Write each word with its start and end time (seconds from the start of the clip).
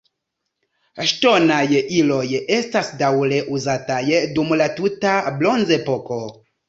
Ŝtonaj 1.09 1.67
iloj 1.97 2.23
estas 2.59 2.91
daŭre 3.03 3.43
uzataj 3.59 4.01
dum 4.39 4.55
la 4.63 4.69
tuta 4.81 5.13
bronzepoko. 5.43 6.19